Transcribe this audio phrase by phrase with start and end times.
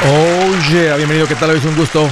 [0.00, 1.50] Oye, bienvenido, ¿qué tal?
[1.50, 2.08] Es un gusto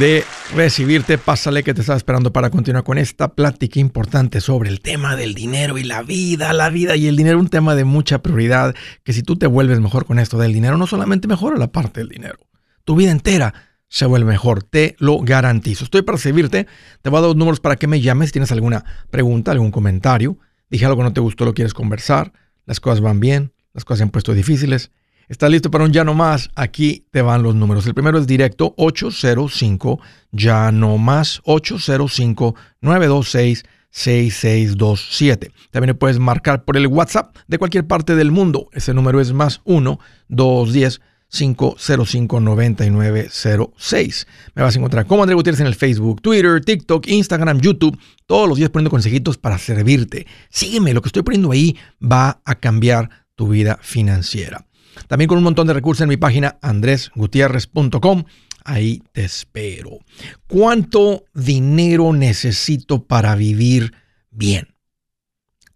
[0.00, 1.16] de recibirte.
[1.16, 5.32] Pásale que te estaba esperando para continuar con esta plática importante sobre el tema del
[5.32, 8.74] dinero y la vida, la vida y el dinero, un tema de mucha prioridad,
[9.04, 12.00] que si tú te vuelves mejor con esto del dinero, no solamente mejora la parte
[12.00, 12.38] del dinero,
[12.84, 13.54] tu vida entera
[13.86, 15.84] se vuelve mejor, te lo garantizo.
[15.84, 16.66] Estoy para servirte,
[17.00, 19.70] te voy a dar dos números para que me llames si tienes alguna pregunta, algún
[19.70, 20.36] comentario,
[20.68, 22.32] dije algo que no te gustó, lo quieres conversar,
[22.66, 24.90] las cosas van bien, las cosas se han puesto difíciles
[25.28, 26.50] ¿Estás listo para un ya no más?
[26.54, 27.86] Aquí te van los números.
[27.86, 30.00] El primero es directo 805
[30.32, 35.52] ya no más 805 926 6627.
[35.70, 38.68] También puedes marcar por el WhatsApp de cualquier parte del mundo.
[38.72, 44.26] Ese número es más 1 210 505 9906.
[44.54, 48.48] Me vas a encontrar como André Gutiérrez en el Facebook, Twitter, TikTok, Instagram, YouTube, todos
[48.48, 50.26] los días poniendo consejitos para servirte.
[50.50, 54.66] Sígueme, lo que estoy poniendo ahí va a cambiar tu vida financiera.
[55.08, 58.24] También con un montón de recursos en mi página andresgutierrez.com.
[58.64, 59.98] Ahí te espero.
[60.46, 63.92] ¿Cuánto dinero necesito para vivir
[64.30, 64.74] bien?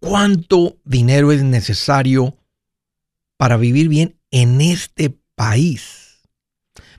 [0.01, 2.37] ¿Cuánto dinero es necesario
[3.37, 6.09] para vivir bien en este país?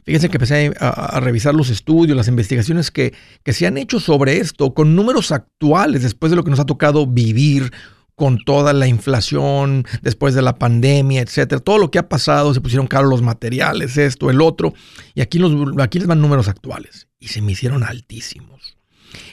[0.03, 3.13] Fíjense que empecé a, revisar los estudios, las investigaciones que,
[3.43, 6.65] que se han hecho sobre esto con números actuales después de lo que nos ha
[6.65, 7.71] tocado vivir
[8.19, 12.59] con toda la inflación después de la pandemia, etcétera, todo lo que ha pasado, se
[12.59, 14.73] pusieron caros los materiales, esto, el otro,
[15.15, 18.77] y aquí, los, aquí les van números actuales, y se me hicieron altísimos.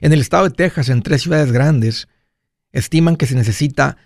[0.01, 2.07] En el estado de Texas, en tres ciudades grandes,
[2.71, 3.97] estiman que se necesita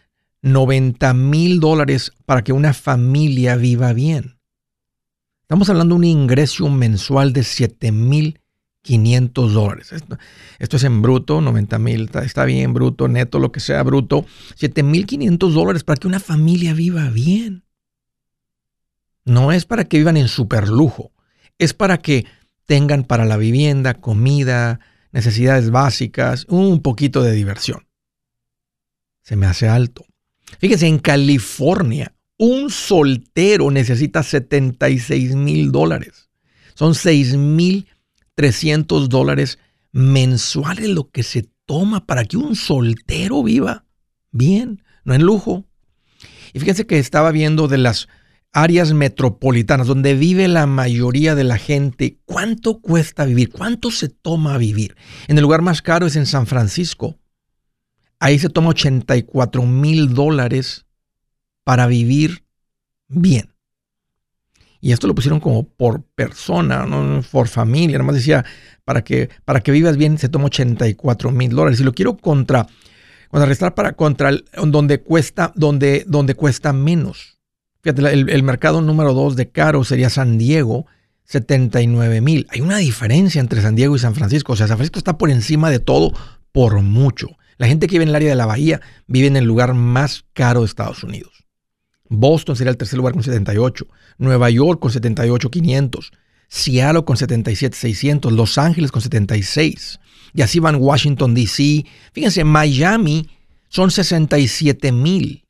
[0.41, 4.39] 90 mil dólares para que una familia viva bien.
[5.43, 8.41] Estamos hablando de un ingreso mensual de 7 mil
[8.83, 9.93] 500 dólares.
[9.93, 14.25] Esto, es en bruto, 90 mil, está, bien, bruto, neto, lo que sea, bruto.
[14.59, 17.65] 7.500 dólares para que una familia viva bien.
[19.25, 21.13] No es para que vivan en super lujo,
[21.59, 22.27] es para que
[22.65, 24.81] tengan para la vivienda, comida,
[25.13, 27.87] necesidades básicas, un poquito de diversión.
[29.23, 30.05] Se me hace alto.
[30.59, 36.31] Fíjense, en California, un soltero necesita 76 mil dólares.
[36.75, 37.87] Son 6 mil
[38.35, 39.59] 300 dólares
[39.93, 43.85] mensuales lo que se toma para que un soltero viva
[44.31, 45.65] bien, no en lujo.
[46.53, 48.09] Y fíjense que estaba viendo de las
[48.53, 54.59] áreas metropolitanas donde vive la mayoría de la gente, cuánto cuesta vivir, cuánto se toma
[54.59, 54.97] vivir.
[55.29, 57.19] En el lugar más caro es en San Francisco.
[58.19, 60.87] Ahí se toma 84 mil dólares
[61.65, 62.45] para vivir
[63.09, 63.55] bien.
[64.81, 67.99] Y esto lo pusieron como por persona, no por familia.
[67.99, 68.45] Nada decía,
[68.85, 71.81] para que, para que vivas bien se toma 84 mil dólares.
[71.81, 72.67] Y lo quiero contra,
[73.29, 74.33] contrarrestar para contra
[74.65, 77.39] donde cuesta, donde, donde cuesta menos.
[77.83, 80.87] Fíjate, el, mercado número dos de caro sería San Diego,
[81.25, 82.47] 79 mil.
[82.51, 84.53] Hay una diferencia entre San Diego y San Francisco.
[84.53, 86.13] O sea, San Francisco está por encima de todo
[86.53, 87.29] por mucho.
[87.57, 90.25] La gente que vive en el área de la bahía vive en el lugar más
[90.33, 91.40] caro de Estados Unidos.
[92.11, 93.87] Boston sería el tercer lugar con 78.
[94.19, 96.13] Nueva York con 78,500.
[96.49, 98.33] Seattle con 77,600.
[98.33, 100.01] Los Ángeles con 76.
[100.35, 101.87] Y así van Washington, D.C.
[102.13, 103.29] Fíjense, Miami
[103.69, 105.47] son 67 mil.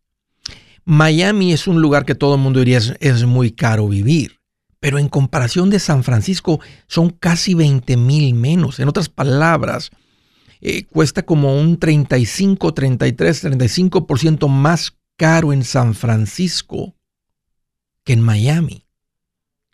[0.84, 4.38] Miami es un lugar que todo el mundo diría es, muy caro vivir.
[4.80, 8.80] Pero en comparación de San Francisco son casi 20 mil menos.
[8.80, 9.90] En otras palabras,
[10.60, 16.96] eh, cuesta como un 35, 33, 35% más caro en San Francisco
[18.04, 18.86] que en Miami.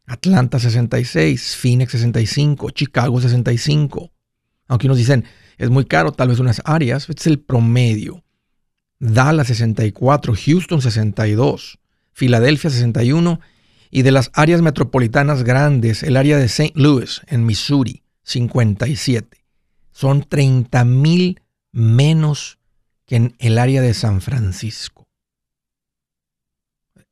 [0.04, 4.10] Atlanta 66, Phoenix 65, Chicago 65.
[4.66, 5.24] Aunque nos dicen,
[5.56, 8.24] es muy caro, tal vez unas áreas, este es el promedio.
[8.98, 11.78] Dallas 64, Houston 62,
[12.12, 13.38] Filadelfia 61
[13.92, 16.72] y de las áreas metropolitanas grandes, el área de St.
[16.74, 19.44] Louis en Missouri 57.
[19.92, 21.40] Son 30 mil
[21.70, 22.58] menos
[23.06, 25.05] que en el área de San Francisco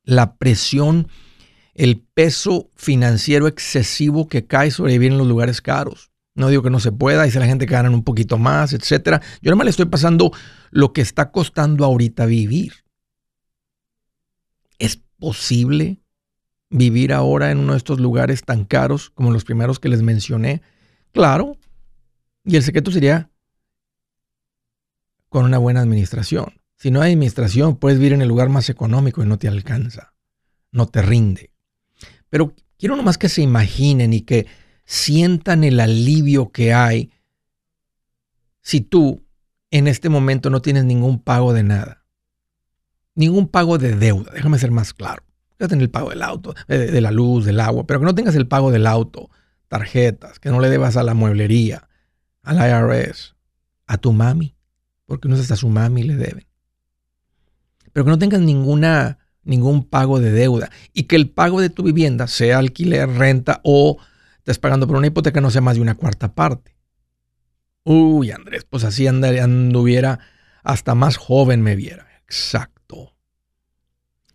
[0.05, 1.07] la presión,
[1.73, 6.11] el peso financiero excesivo que cae sobre vivir en los lugares caros.
[6.35, 9.21] No digo que no se pueda, dice la gente que ganan un poquito más, etcétera.
[9.41, 10.31] Yo nada más le estoy pasando
[10.69, 12.73] lo que está costando ahorita vivir.
[14.77, 16.01] ¿Es posible
[16.69, 20.61] vivir ahora en uno de estos lugares tan caros como los primeros que les mencioné?
[21.13, 21.57] Claro.
[22.43, 23.29] Y el secreto sería
[25.29, 26.53] con una buena administración.
[26.77, 30.13] Si no hay administración, puedes vivir en el lugar más económico y no te alcanza,
[30.71, 31.51] no te rinde.
[32.29, 34.47] Pero quiero nomás que se imaginen y que
[34.85, 37.11] sientan el alivio que hay
[38.61, 39.25] si tú
[39.71, 42.05] en este momento no tienes ningún pago de nada.
[43.13, 45.23] Ningún pago de deuda, déjame ser más claro.
[45.57, 48.15] que tener el pago del auto, de, de, la luz, del agua, pero que no
[48.15, 49.29] tengas el pago del auto,
[49.67, 51.87] tarjetas, que no le debas a la mueblería,
[52.43, 53.35] al IRS,
[53.87, 54.55] a tu mami,
[55.05, 56.45] porque no es hasta su mami le deben.
[57.95, 61.81] Pero que no tengas ninguna, ningún pago de deuda y que el pago de tu
[61.81, 63.99] vivienda, sea alquiler, renta o
[64.39, 66.75] estás pagando por una hipoteca, no sea más de una cuarta parte.
[67.85, 70.19] Uy, Andrés, pues así anduviera,
[70.61, 72.05] hasta más joven me viera.
[72.25, 73.15] Exacto.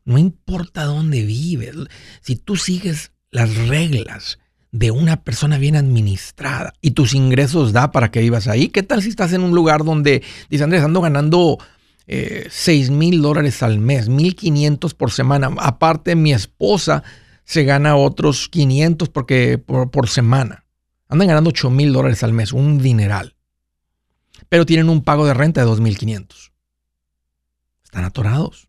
[0.06, 1.74] No importa dónde vives,
[2.22, 4.38] si tú sigues las reglas
[4.72, 9.02] de una persona bien administrada y tus ingresos da para que vivas ahí, ¿qué tal
[9.02, 11.58] si estás en un lugar donde, dice Andrés, ando ganando
[12.12, 15.48] eh, 6 mil dólares al mes, 1500 por semana?
[15.58, 17.04] Aparte, mi esposa
[17.44, 20.64] se gana otros 500 porque, por, semana.
[21.08, 23.36] Andan ganando 8 mil dólares al mes, un dineral.
[24.48, 26.50] Pero tienen un pago de renta de 2.500.
[27.84, 28.68] Están atorados.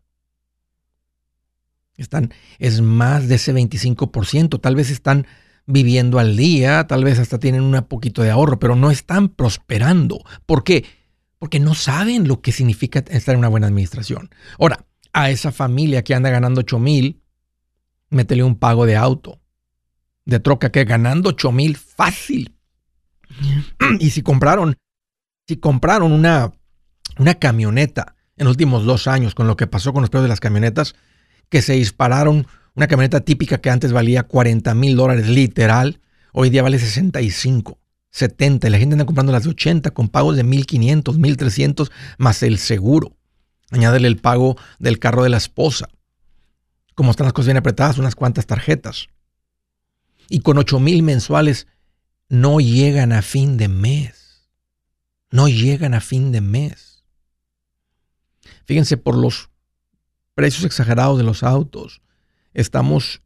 [1.96, 4.60] Están, es más de ese 25%.
[4.60, 5.26] Tal vez están
[5.66, 10.20] viviendo al día, tal vez hasta tienen un poquito de ahorro, pero no están prosperando.
[10.46, 10.84] ¿Por qué?
[11.42, 14.30] Porque no saben lo que significa estar en una buena administración.
[14.60, 17.20] Ahora, a esa familia que anda ganando 8 mil,
[18.10, 19.40] métele un pago de auto,
[20.24, 22.56] de troca, que ganando 8 mil fácil.
[23.98, 24.76] Y si compraron,
[25.48, 26.52] si compraron una,
[27.18, 30.28] una camioneta en los últimos dos años, con lo que pasó con los precios de
[30.28, 30.94] las camionetas,
[31.48, 32.46] que se dispararon
[32.76, 36.02] una camioneta típica que antes valía 40 mil dólares literal,
[36.32, 37.80] hoy día vale 65,
[38.12, 38.68] 70.
[38.68, 42.58] Y la gente anda comprando las de 80 con pagos de 1500, 1300 más el
[42.58, 43.16] seguro.
[43.70, 45.88] Añádele el pago del carro de la esposa.
[46.94, 49.08] Como están las cosas bien apretadas, unas cuantas tarjetas.
[50.28, 51.66] Y con 8 mil mensuales
[52.28, 54.48] no llegan a fin de mes.
[55.30, 57.02] No llegan a fin de mes.
[58.64, 59.50] Fíjense por los
[60.34, 62.02] precios exagerados de los autos
[62.54, 63.22] estamos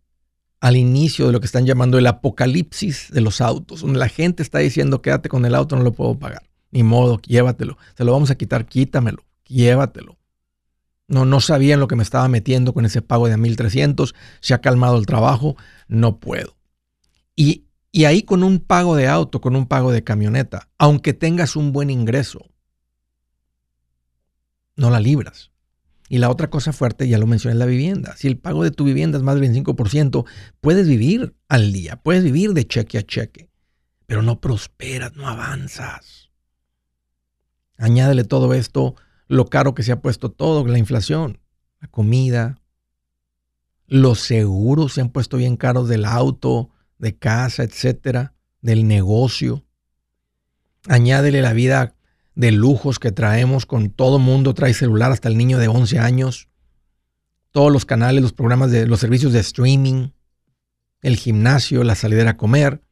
[0.61, 4.43] al inicio de lo que están llamando el apocalipsis de los autos, donde la gente
[4.43, 6.43] está diciendo, quédate con el auto, no lo puedo pagar.
[6.70, 7.79] Ni modo, llévatelo.
[7.97, 10.17] Se lo vamos a quitar, quítamelo, llévatelo.
[11.08, 14.14] No, no sabía en lo que me estaba metiendo con ese pago de 1.300.
[14.41, 15.56] Se ha calmado el trabajo,
[15.87, 16.56] no puedo.
[17.37, 21.55] Y, y ahí con un pago de auto, con un pago de camioneta, aunque tengas
[21.55, 22.47] un buen ingreso,
[24.75, 25.52] no la libras.
[26.08, 28.14] Y la otra cosa fuerte, ya lo mencioné, es la vivienda.
[28.17, 30.25] Si el pago de tu vivienda es más del 25%,
[30.61, 33.50] puedes vivir al día, puedes vivir de cheque a cheque,
[34.06, 36.31] pero no prosperas, no avanzas.
[37.76, 38.94] Añádele todo esto,
[39.26, 41.41] lo caro que se ha puesto todo, la inflación,
[41.81, 42.61] la comida,
[43.88, 49.64] los seguros se han puesto bien caros del auto, de casa, etcétera, del negocio.
[50.88, 51.95] Añádele la vida
[52.37, 56.49] de lujos que traemos con todo mundo, trae celular hasta el niño de 11 años,
[57.50, 60.11] todos los canales, los programas de los servicios de streaming,
[61.00, 62.83] el gimnasio, la salida a comer.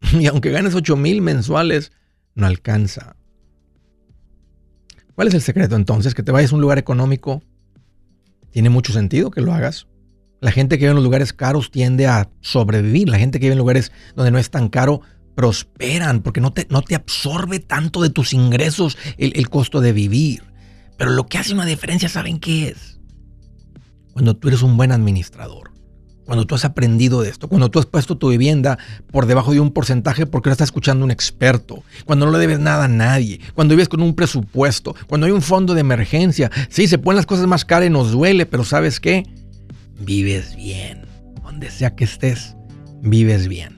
[0.12, 1.92] Y aunque ganes 8 mil mensuales,
[2.34, 3.16] no alcanza.
[5.14, 6.14] ¿Cuál es el secreto entonces?
[6.14, 7.42] Que te vayas a un lugar económico.
[8.50, 9.88] Tiene mucho sentido que lo hagas.
[10.40, 13.08] La gente que vive en los lugares caros tiende a sobrevivir.
[13.08, 15.00] La gente que vive en lugares donde no es tan caro
[15.38, 20.42] prosperan porque no te, no te absorbe tanto de tus ingresos el, costo de vivir.
[20.96, 22.98] Pero lo que hace una diferencia, ¿saben qué es?
[24.12, 25.70] Cuando tú eres un buen administrador,
[26.24, 28.80] cuando tú has aprendido de esto, cuando tú has puesto tu vivienda
[29.12, 32.58] por debajo de un porcentaje porque ahora estás escuchando un experto, cuando no le debes
[32.58, 36.88] nada a nadie, cuando vives con un presupuesto, cuando hay un fondo de emergencia, sí,
[36.88, 39.22] se ponen las cosas más caras y nos duele, pero ¿sabes qué?
[40.00, 41.06] Vives bien,
[41.44, 42.56] donde sea que estés,
[43.02, 43.77] vives bien.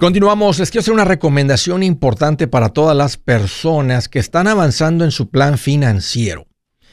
[0.00, 0.58] Continuamos.
[0.58, 5.30] Les quiero hacer una recomendación importante para todas las personas que están avanzando en su
[5.30, 6.46] plan financiero.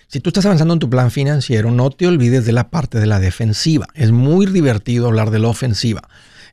[0.08, 3.06] Si tú estás avanzando en tu plan financiero, no te olvides de la parte de
[3.06, 3.88] la defensiva.
[3.94, 6.02] Es muy divertido hablar de la ofensiva.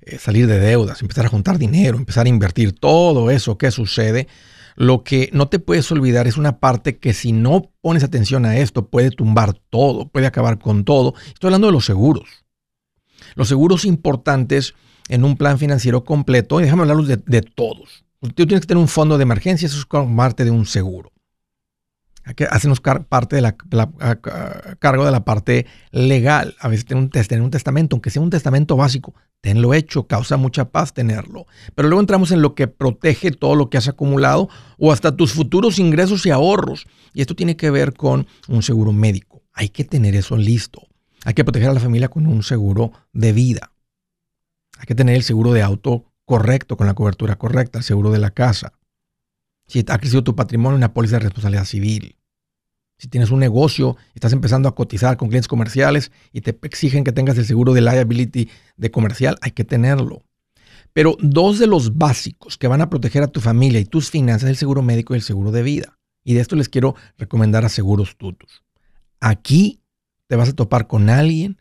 [0.03, 4.27] Eh, salir de deudas, empezar a juntar dinero, empezar a invertir, todo eso que sucede.
[4.75, 8.57] Lo que no te puedes olvidar es una parte que si no pones atención a
[8.57, 11.15] esto puede tumbar todo, puede acabar con todo.
[11.29, 12.29] Estoy hablando de los seguros.
[13.37, 14.75] Los seguros importantes
[15.11, 18.05] en un plan financiero completo, y déjame hablarlos de, todos.
[18.21, 21.13] Tú tienes que tener un fondo de emergencia, eso es parte de un seguro.
[22.37, 23.57] Que hacemos parte de la,
[24.79, 26.55] cargo de la parte legal.
[26.61, 30.37] A veces tener un, tener un testamento, aunque sea un testamento básico, tenlo hecho, causa
[30.37, 31.47] mucha paz tenerlo.
[31.75, 34.49] Pero luego entramos en lo que protege todo lo que has acumulado
[34.79, 36.87] o hasta tus futuros ingresos y ahorros.
[37.13, 39.43] Y esto tiene que ver con un seguro médico.
[39.53, 40.83] Hay que tener eso listo.
[41.25, 43.70] Hay que proteger a la familia con un seguro de vida.
[44.81, 48.19] Hay que tener el seguro de auto correcto, con la cobertura correcta, el seguro de
[48.19, 48.73] la casa.
[49.67, 52.17] Si ha crecido tu patrimonio, una póliza de responsabilidad civil.
[52.97, 57.13] Si tienes un negocio, estás empezando a cotizar con clientes comerciales y te exigen que
[57.13, 60.23] tengas el seguro de liability de comercial, hay que tenerlo.
[60.95, 64.45] Pero dos de los básicos que van a proteger a tu familia y tus finanzas
[64.45, 65.99] es el seguro médico y el seguro de vida.
[66.25, 68.63] Y de esto les quiero recomendar a Seguros Tutus.
[69.21, 69.83] Aquí
[70.27, 71.61] te vas a topar con alguien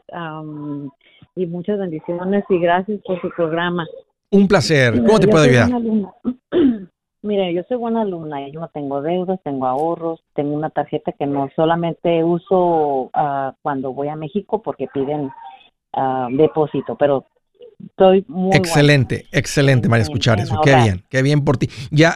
[1.34, 3.86] y muchas bendiciones y gracias por su programa.
[4.30, 5.02] Un placer.
[5.02, 5.70] ¿Cómo te puedo ayudar?
[7.22, 8.46] Mire, yo soy buena alumna.
[8.48, 13.94] Yo no tengo deudas, tengo ahorros, tengo una tarjeta que no solamente uso ah, cuando
[13.94, 15.30] voy a México porque piden
[15.94, 17.24] ah, depósito, pero
[17.84, 20.60] Estoy muy excelente, excelente, María, escuchar eso.
[20.62, 21.68] Qué bien, qué bien por ti.
[21.90, 22.14] ¿Ya,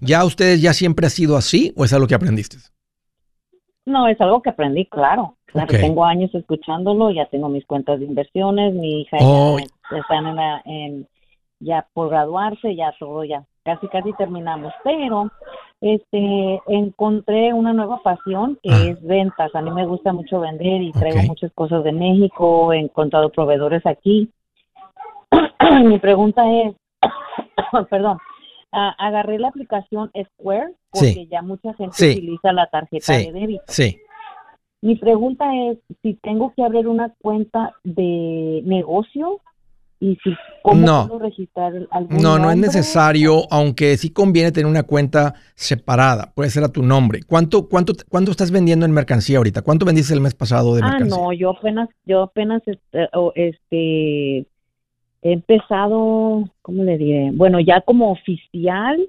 [0.00, 2.58] ¿Ya ustedes ya siempre ha sido así o es algo que aprendiste?
[3.84, 5.36] No, es algo que aprendí, claro.
[5.68, 9.58] Tengo años escuchándolo, ya tengo mis cuentas de inversiones, mi hija ya oh.
[9.58, 11.08] están en, en,
[11.60, 14.72] ya por graduarse, ya todo, ya casi casi terminamos.
[14.82, 15.30] Pero
[15.80, 18.84] este encontré una nueva pasión que ah.
[18.86, 19.54] es ventas.
[19.54, 23.84] A mí me gusta mucho vender y traigo muchas cosas de México, he encontrado proveedores
[23.84, 24.30] aquí
[25.84, 26.74] mi pregunta es,
[27.90, 28.18] perdón,
[28.70, 33.64] agarré la aplicación Square porque ya mucha gente utiliza la tarjeta de débito.
[33.68, 33.98] Sí.
[34.80, 39.40] Mi pregunta es si tengo que abrir una cuenta de negocio
[40.00, 41.06] y si cómo no.
[41.06, 41.72] puedo registrar
[42.10, 46.82] No, no es necesario, aunque sí conviene tener una cuenta separada, puede ser a tu
[46.82, 47.20] nombre.
[47.24, 49.62] ¿Cuánto cuánto cuánto estás vendiendo en mercancía ahorita?
[49.62, 51.16] ¿Cuánto vendiste el mes pasado de mercancía?
[51.16, 54.48] Ah, no, yo apenas yo apenas este, este
[55.22, 57.30] he empezado, ¿cómo le diré?
[57.32, 59.08] Bueno, ya como oficial,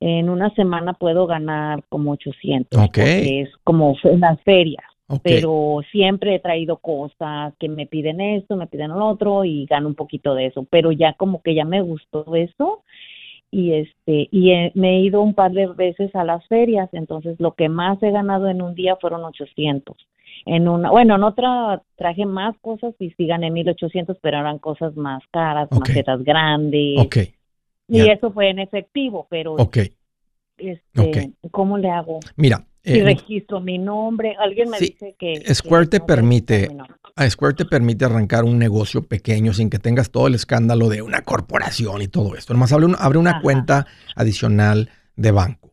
[0.00, 2.80] en una semana puedo ganar como 800.
[2.80, 2.98] Ok.
[2.98, 4.84] Es como en las ferias.
[5.22, 9.88] Pero siempre he traído cosas que me piden esto, me piden lo otro y gano
[9.88, 10.66] un poquito de eso.
[10.70, 12.82] Pero ya como que ya me gustó eso
[13.50, 17.52] y este y me he ido un par de veces a las ferias, entonces lo
[17.52, 19.94] que más he ganado en un día fueron 800.
[20.44, 24.96] En una, bueno, en otra traje más cosas y sí gané 1800, pero eran cosas
[24.96, 27.08] más caras, macetas grandes.
[27.88, 29.56] Y eso fue en efectivo, pero
[30.56, 32.20] Este, ¿cómo le hago?
[32.36, 35.42] Mira, si eh, registro mi nombre, alguien me dice que...
[35.54, 36.68] Square te permite,
[37.14, 41.02] a Square te permite arrancar un negocio pequeño sin que tengas todo el escándalo de
[41.02, 42.52] una corporación y todo esto.
[42.52, 45.71] Nomás abre, abre una cuenta adicional de banco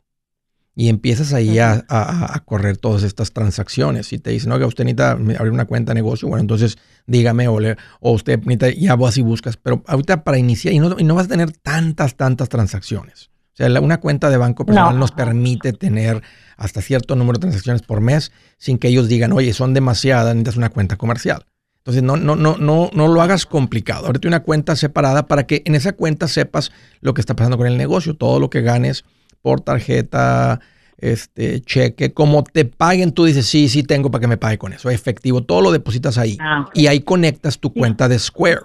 [0.79, 4.13] y empiezas ahí a, correr todas estas transacciones.
[4.13, 7.59] Y te dicen, oiga, usted necesita abrir una cuenta de negocio, bueno, entonces dígame, o,
[7.99, 9.57] o usted necesita, ya vas y buscas.
[9.57, 13.29] Pero ahorita para iniciar, y no, y no vas a tener tantas, tantas transacciones.
[13.51, 16.23] O sea, una cuenta de banco personal nos permite tener
[16.55, 20.55] hasta cierto número de transacciones por mes sin que ellos digan, oye, son demasiadas, necesitas
[20.55, 21.45] una cuenta comercial.
[21.79, 24.05] Entonces, no, no, no, no, no lo hagas complicado.
[24.05, 26.71] Ahorita una cuenta separada para que en esa cuenta sepas
[27.01, 29.03] lo que está pasando con el negocio, todo lo que ganes
[29.41, 30.59] por tarjeta,
[30.97, 34.73] este, cheque, como te paguen, tú dices, sí, sí tengo para que me pague con
[34.73, 36.37] eso, efectivo, todo lo depositas ahí.
[36.41, 38.61] Ah, y ahí conectas tu cuenta de Square.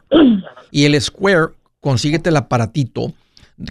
[0.71, 3.13] Y el Square, consíguete el aparatito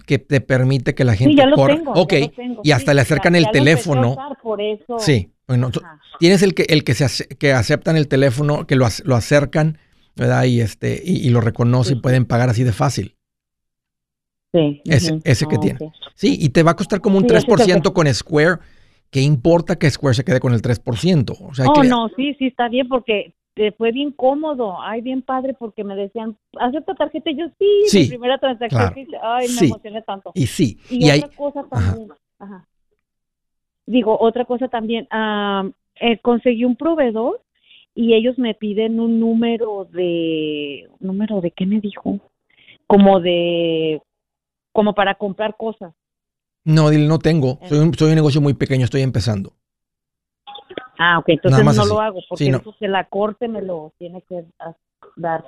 [0.06, 1.78] que te permite que la gente sí, corra.
[1.86, 2.14] ok,
[2.62, 4.16] y hasta le acercan el teléfono.
[4.98, 5.70] Sí, bueno,
[6.18, 9.78] tienes el que el que se que aceptan el teléfono, que lo, lo acercan,
[10.16, 10.44] ¿verdad?
[10.44, 13.13] Y este y, lo reconoce y pueden pagar así de fácil.
[14.54, 14.80] Sí.
[14.84, 15.78] Ese, ese que tiene.
[16.14, 18.58] Sí, y te va a costar como un 3% con Square.
[19.10, 21.36] ¿Qué importa que Square se quede con el 3%?
[21.40, 23.34] O sea, oh, no, sí, sí, está bien porque
[23.76, 27.30] fue bien cómodo, ay, bien padre, porque me decían, ¿acepta tarjeta?
[27.30, 27.46] Y yo,
[27.86, 28.92] sí, mi primera transacción,
[29.22, 30.30] ay, me emocioné tanto.
[30.34, 30.78] Y sí.
[30.88, 32.08] Y, otra cosa también,
[32.38, 32.66] ajá.
[33.86, 35.08] digo, otra cosa también,
[36.00, 37.40] eh, conseguí un proveedor
[37.94, 42.20] y ellos me piden un número de, ¿número de qué me dijo?
[42.86, 44.00] Como de,
[44.74, 45.94] como para comprar cosas.
[46.64, 49.52] No, dile, no tengo, soy un, soy un negocio muy pequeño, estoy empezando.
[50.98, 54.44] Ah, ok, entonces no lo hago porque la corte me lo tiene que
[55.16, 55.44] dar.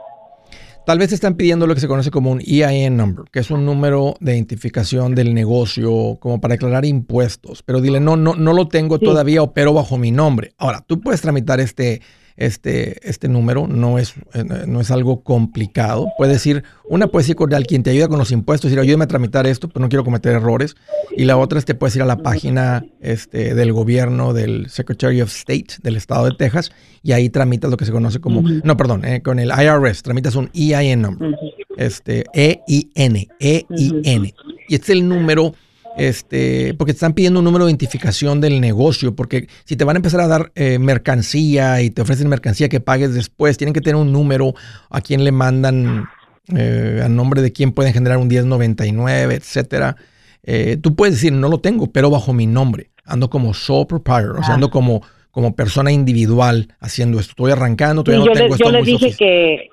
[0.85, 3.67] Tal vez están pidiendo lo que se conoce como un EIN number, que es un
[3.67, 7.65] número de identificación del negocio, como para declarar impuestos.
[7.65, 10.53] Pero dile, no, no, no lo tengo todavía, opero bajo mi nombre.
[10.59, 12.03] Ahora, tú puedes tramitar este
[12.37, 16.09] este, este número, no es, eh, no es algo complicado.
[16.19, 19.09] Puedes ir, una puedes ir con alguien te ayuda con los impuestos, decir, ayúdame a
[19.09, 20.77] tramitar esto, pero no quiero cometer errores.
[21.17, 25.21] Y la otra es te puedes ir a la página este, del gobierno del Secretary
[25.23, 26.73] of State del estado de Texas
[27.03, 30.35] y ahí tramitas lo que se conoce como, no, perdón, eh, con el IRS, tramitas
[30.35, 31.37] un EIN number,
[31.77, 34.35] este, E-I-N, E-I-N.
[34.69, 35.55] Y este es el número
[35.97, 39.97] este, porque te están pidiendo un número de identificación del negocio, porque si te van
[39.97, 43.81] a empezar a dar eh, mercancía y te ofrecen mercancía que pagues después, tienen que
[43.81, 44.55] tener un número
[44.91, 46.07] a quien le mandan,
[46.55, 49.97] eh, a nombre de quién pueden generar un 1099, etcétera.
[50.43, 52.91] Eh, tú puedes decir, no lo tengo, pero bajo mi nombre.
[53.05, 57.31] Ando como sole proprietor, o sea, ando como, como persona individual haciendo esto.
[57.31, 59.69] Estoy arrancando, todavía no tengo esto Yo le dije que...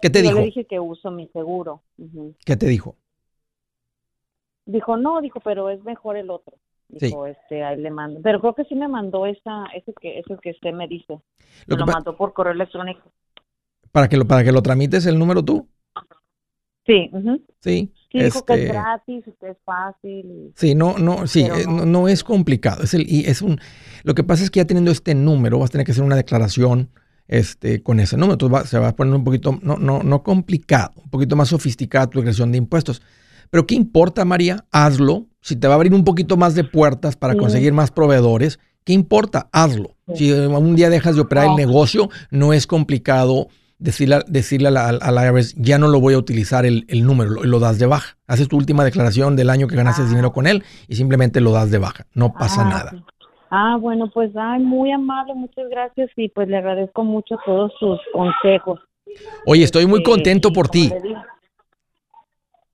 [0.00, 0.34] ¿Qué te dijo?
[0.34, 1.82] Yo le dije que uso mi seguro.
[2.44, 2.96] ¿Qué te dijo?
[4.66, 6.54] Dijo, no, dijo, pero es mejor el otro.
[6.88, 8.20] Dijo, este, ahí le mando.
[8.22, 11.18] Pero creo que sí me mandó esa, ese que, ese que usted me dice.
[11.66, 13.10] Lo, lo mandó por correo electrónico.
[13.90, 15.68] ¿Para que lo, para que lo tramites el número tú?
[16.86, 17.10] Sí.
[17.60, 17.92] Sí.
[18.12, 20.52] Sí, dijo que es este gratis, que es fácil.
[20.54, 21.84] Sí, no, no, sí, eh, no.
[21.84, 22.84] no, es complicado.
[22.84, 23.58] Es el, y es un,
[24.04, 26.14] lo que pasa es que ya teniendo este número, vas a tener que hacer una
[26.14, 26.90] declaración
[27.26, 28.34] este, con ese número.
[28.34, 32.08] Entonces se va a poner un poquito, no, no, no complicado, un poquito más sofisticada
[32.08, 33.02] tu declaración de impuestos.
[33.54, 34.64] Pero ¿qué importa, María?
[34.72, 35.26] Hazlo.
[35.40, 38.92] Si te va a abrir un poquito más de puertas para conseguir más proveedores, ¿qué
[38.92, 39.48] importa?
[39.52, 39.90] Hazlo.
[40.12, 43.46] Si un día dejas de operar el negocio, no es complicado
[43.78, 47.78] decirle, decirle al, IRS, ya no lo voy a utilizar el, número, lo, lo, das
[47.78, 48.16] de baja.
[48.26, 50.08] Haces tu última declaración del año que ganaste ah.
[50.08, 52.06] dinero con él y simplemente lo das de baja.
[52.12, 53.04] No pasa ah, nada.
[53.52, 58.00] Ah, bueno, pues ay, muy amable, muchas gracias y pues le agradezco mucho todos sus
[58.12, 58.80] consejos.
[59.46, 60.90] Oye, estoy muy contento por ti.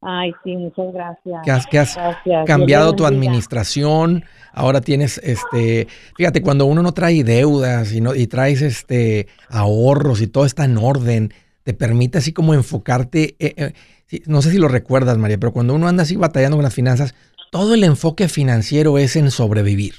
[0.02, 1.66] Ay, sí, muchas gracias.
[1.68, 1.98] Que has,
[2.46, 4.24] cambiado tu administración.
[4.52, 10.22] Ahora tienes, este, fíjate, cuando uno no trae deudas y, no, y traes este, ahorros
[10.22, 11.32] y todo está en orden,
[11.64, 13.36] te permite así como enfocarte.
[13.38, 16.64] Eh, eh, no sé si lo recuerdas, María, pero cuando uno anda así batallando con
[16.64, 17.14] las finanzas,
[17.50, 19.96] todo el enfoque financiero es en sobrevivir.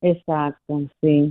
[0.00, 1.30] Exacto, sí.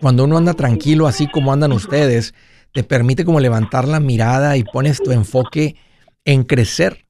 [0.00, 2.34] Cuando uno anda tranquilo, así como andan ustedes,
[2.72, 5.76] te permite como levantar la mirada y pones tu enfoque
[6.24, 7.04] en crecer.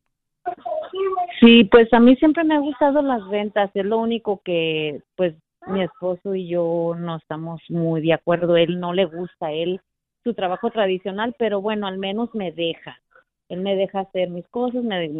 [1.40, 5.34] Sí, pues a mí siempre me ha gustado las ventas, es lo único que pues
[5.66, 8.56] mi esposo y yo no estamos muy de acuerdo.
[8.56, 9.80] Él no le gusta a él
[10.24, 13.00] su trabajo tradicional, pero bueno, al menos me deja.
[13.48, 15.10] Él me deja hacer mis cosas, me,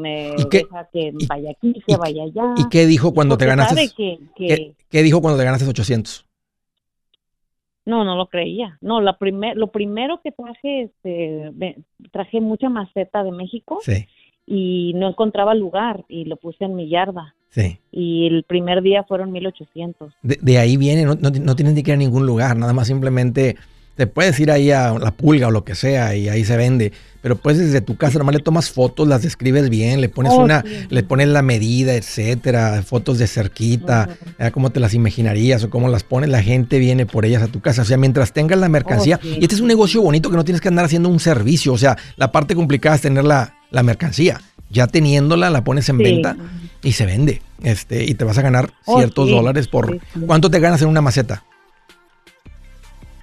[0.51, 2.55] deja que vaya aquí, que vaya allá.
[2.57, 3.91] ¿Y qué dijo cuando te ganaste?
[3.95, 6.27] ¿qué, ¿qué, dijo cuando te ganaste 800?
[7.85, 8.79] No, no lo creía.
[8.81, 13.81] No, la primer, lo primero que traje, este, traje mucha maceta de México.
[13.83, 14.07] Sí
[14.47, 17.35] y no encontraba lugar y lo puse en mi yarda.
[17.49, 17.79] Sí.
[17.91, 20.13] Y el primer día fueron 1800.
[20.23, 22.87] De, de ahí viene, no, no, tienes ni que ir a ningún lugar, nada más
[22.87, 23.57] simplemente
[23.97, 26.93] te puedes ir ahí a la pulga o lo que sea y ahí se vende.
[27.21, 30.43] Pero pues desde tu casa nomás le tomas fotos, las describes bien, le pones oh,
[30.43, 34.09] una, le pones la medida, etcétera, fotos de cerquita,
[34.53, 37.61] cómo te las imaginarías o cómo las pones, la gente viene por ellas a tu
[37.61, 37.83] casa.
[37.83, 40.45] O sea, mientras tengas la mercancía, oh, y este es un negocio bonito que no
[40.45, 41.73] tienes que andar haciendo un servicio.
[41.73, 44.41] O sea, la parte complicada es tener la, la mercancía.
[44.69, 46.37] Ya teniéndola, la pones en venta
[46.83, 47.43] y se vende.
[47.63, 50.01] Este, y te vas a ganar oh, ciertos dólares por.
[50.27, 51.45] ¿Cuánto te ganas en una maceta?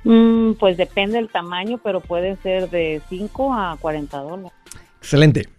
[0.03, 4.51] Mm, pues depende del tamaño, pero puede ser de 5 a 40 dólares.
[4.99, 5.58] Excelente.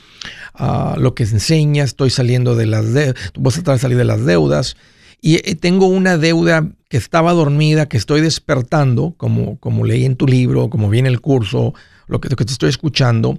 [0.56, 4.04] ah, lo que enseñas, estoy saliendo de las deudas, vas a tratar de salir de
[4.04, 4.76] las deudas
[5.22, 10.18] y eh, tengo una deuda que estaba dormida, que estoy despertando, como, como leí en
[10.18, 11.74] tu libro, como viene el curso,
[12.08, 13.38] lo que, que te estoy escuchando,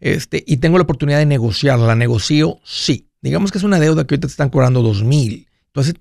[0.00, 1.86] este, y tengo la oportunidad de negociarla.
[1.86, 2.58] ¿La negocio?
[2.64, 3.06] Sí.
[3.22, 5.46] Digamos que es una deuda que ahorita te están cobrando dos mil.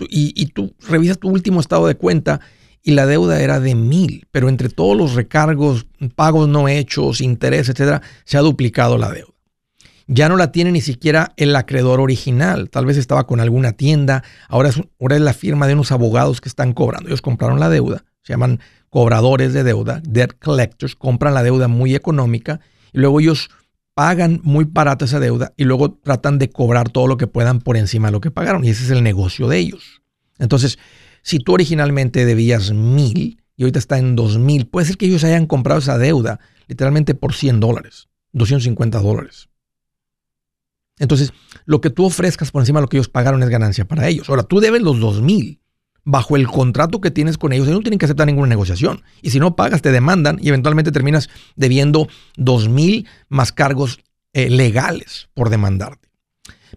[0.09, 2.41] Y, y tú revisas tu último estado de cuenta
[2.81, 7.69] y la deuda era de mil, pero entre todos los recargos, pagos no hechos, interés,
[7.69, 9.38] etcétera, se ha duplicado la deuda
[10.11, 12.71] ya no la tiene ni siquiera el acreedor original.
[12.71, 14.81] Tal vez estaba con alguna tienda, ahora es,
[15.21, 17.09] la firma de unos abogados que están cobrando.
[17.09, 21.93] Ellos compraron la deuda, se llaman cobradores de deuda, debt collectors, compran la deuda muy
[21.93, 22.59] económica
[22.91, 23.51] y luego ellos
[23.93, 27.77] pagan muy barato esa deuda y luego tratan de cobrar todo lo que puedan por
[27.77, 28.65] encima de lo que pagaron.
[28.65, 30.01] Y ese es el negocio de ellos.
[30.39, 30.79] Entonces,
[31.21, 35.23] si tú originalmente debías mil y ahorita está en dos mil, puede ser que ellos
[35.23, 39.49] hayan comprado esa deuda literalmente por 100 dólares, 250 dólares.
[40.99, 41.33] Entonces,
[41.65, 44.29] lo que tú ofrezcas por encima de lo que ellos pagaron es ganancia para ellos.
[44.29, 45.59] Ahora, tú debes los dos mil
[46.03, 47.67] bajo el contrato que tienes con ellos.
[47.67, 49.03] Ellos no tienen que aceptar ninguna negociación.
[49.21, 53.99] Y si no pagas, te demandan y eventualmente terminas debiendo dos mil más cargos
[54.33, 56.09] eh, legales por demandarte.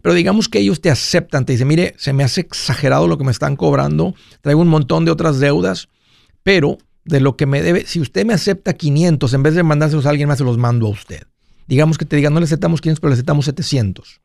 [0.00, 3.24] Pero digamos que ellos te aceptan, te dicen, mire, se me hace exagerado lo que
[3.24, 5.88] me están cobrando, traigo un montón de otras deudas,
[6.42, 10.06] pero de lo que me debe, si usted me acepta 500, en vez de mandárselos
[10.06, 11.22] a alguien más, se los mando a usted.
[11.72, 14.20] Digamos que te digan, no le aceptamos 500, pero le aceptamos 700.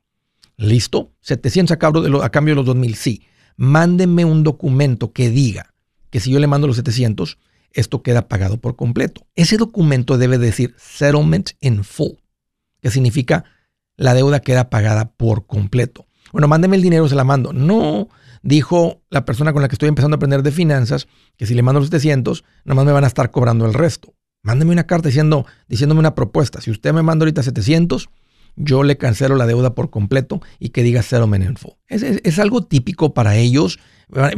[0.57, 1.13] ¿Listo?
[1.21, 2.95] 700 a cambio de, los, a cambio de los 2000.
[2.95, 3.25] Sí.
[3.55, 5.73] Mándenme un documento que diga
[6.09, 7.37] que si yo le mando los 700,
[7.71, 9.25] esto queda pagado por completo.
[9.35, 12.17] Ese documento debe decir settlement in full,
[12.81, 13.45] que significa
[13.95, 16.05] la deuda queda pagada por completo.
[16.33, 17.53] Bueno, mándeme el dinero, se la mando.
[17.53, 18.09] No,
[18.43, 21.07] dijo la persona con la que estoy empezando a aprender de finanzas,
[21.37, 24.13] que si le mando los 700, nomás me van a estar cobrando el resto.
[24.47, 26.61] Mándeme una carta diciendo, diciéndome una propuesta.
[26.61, 28.07] Si usted me manda ahorita 700,
[28.55, 31.73] yo le cancelo la deuda por completo y que diga settlement in full.
[31.89, 33.77] Es, es, algo típico para ellos.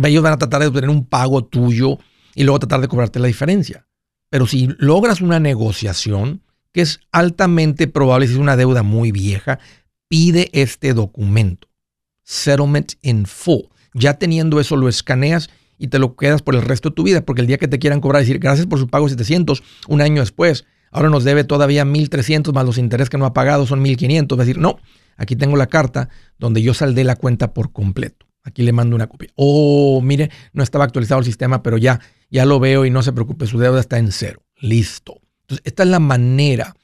[0.04, 2.00] Ellos van a tratar de obtener un pago tuyo
[2.34, 3.86] y luego tratar de cobrarte la diferencia.
[4.32, 6.42] Pero si logras una negociación,
[6.72, 9.60] que es altamente probable si es una deuda muy vieja,
[10.08, 11.68] pide este documento,
[12.24, 13.66] Settlement in Full.
[13.94, 17.22] Ya teniendo eso, lo escaneas y te lo quedas por el resto de tu vida,
[17.22, 20.22] porque el día que te quieran cobrar, decir gracias por su pago 700, un año
[20.22, 24.38] después, ahora nos debe todavía 1300 más los intereses que no ha pagado, son 1500.
[24.38, 24.78] Va a decir, no,
[25.16, 28.28] aquí tengo la carta donde yo saldé la cuenta por completo.
[28.44, 29.30] Aquí le mando una copia.
[29.36, 33.14] Oh, mire, no estaba actualizado el sistema, pero ya, ya lo veo y no se
[33.14, 34.44] preocupe, su deuda está en cero.
[34.58, 35.22] Listo.
[35.42, 36.76] Entonces, esta es la manera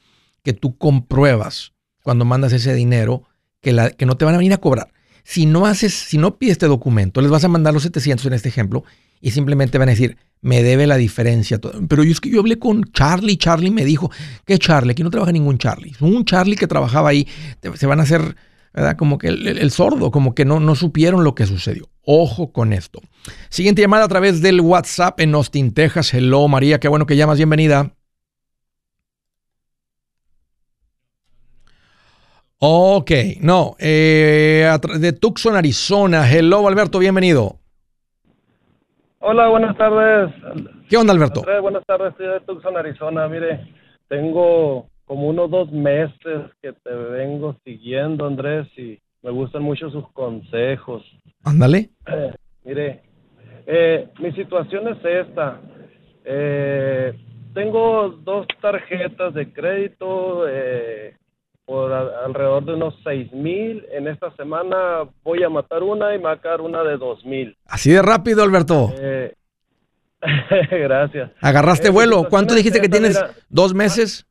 [0.42, 3.24] que tú compruebas cuando mandas ese dinero
[3.60, 4.92] que, la, que no te van a venir a cobrar.
[5.26, 8.32] Si no haces, si no pides este documento, les vas a mandar los 700 en
[8.34, 8.84] este ejemplo
[9.20, 11.58] y simplemente van a decir, me debe la diferencia.
[11.88, 14.08] Pero yo es que yo hablé con Charlie, Charlie me dijo,
[14.44, 14.92] ¿qué Charlie?
[14.92, 15.96] Aquí no trabaja ningún Charlie.
[15.98, 17.26] Un Charlie que trabajaba ahí,
[17.74, 18.36] se van a hacer,
[18.72, 18.96] ¿verdad?
[18.96, 21.88] Como que el, sordo, como que no, no supieron lo que sucedió.
[22.04, 23.00] Ojo con esto.
[23.48, 26.14] Siguiente llamada a través del WhatsApp en Austin, Texas.
[26.14, 27.95] Hello, María, qué bueno que llamas, bienvenida.
[32.58, 33.10] Ok,
[33.42, 34.66] no, eh,
[34.98, 36.24] de Tucson, Arizona.
[36.26, 37.56] Hello, Alberto, bienvenido.
[39.18, 40.34] Hola, buenas tardes.
[40.88, 41.42] ¿Qué onda, Alberto?
[41.60, 43.28] buenas tardes, estoy de Tucson, Arizona.
[43.28, 43.74] Mire,
[44.08, 50.10] tengo como unos dos meses que te vengo siguiendo, Andrés, y me gustan mucho sus
[50.12, 51.02] consejos.
[51.44, 51.90] Ándale.
[52.64, 53.02] mire,
[53.66, 55.60] eh, mi situación es esta.
[56.24, 57.12] Eh,
[57.52, 60.48] tengo dos tarjetas de crédito.
[60.48, 61.14] Eh,
[61.66, 63.84] por alrededor de unos seis mil.
[63.92, 67.56] En esta semana voy a matar una y matar una de dos mil.
[67.66, 68.92] Así de rápido, Alberto.
[68.96, 69.34] Eh,
[70.70, 71.32] gracias.
[71.42, 72.28] ¿Agarraste eh, vuelo?
[72.30, 73.20] ¿Cuánto dijiste que tienes?
[73.48, 74.26] ¿Dos meses?